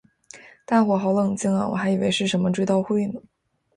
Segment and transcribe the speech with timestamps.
[0.65, 3.21] 大伙好冷静啊我还以为是什么追悼会呢